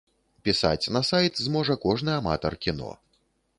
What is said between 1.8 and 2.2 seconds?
кожны